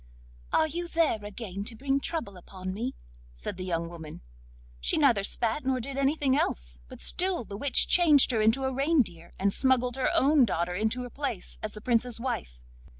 'Are 0.51 0.65
you 0.65 0.87
there 0.87 1.23
again 1.23 1.63
to 1.65 1.75
bring 1.75 1.99
trouble 1.99 2.35
upon 2.35 2.73
me?' 2.73 2.95
said 3.35 3.55
the 3.57 3.63
young 3.63 3.87
woman. 3.87 4.21
She 4.79 4.97
neither 4.97 5.23
spat 5.23 5.63
nor 5.63 5.79
did 5.79 5.95
anything 5.95 6.35
else, 6.35 6.79
but 6.87 6.99
still 6.99 7.43
the 7.43 7.55
witch 7.55 7.87
changed 7.87 8.31
her 8.31 8.41
into 8.41 8.63
a 8.63 8.73
reindeer, 8.73 9.31
and 9.37 9.53
smuggled 9.53 9.97
her 9.97 10.09
own 10.15 10.43
daughter 10.43 10.73
into 10.73 11.03
her 11.03 11.11
place 11.11 11.59
as 11.61 11.75
the 11.75 11.81
Prince's 11.81 12.19
wife. 12.19 12.63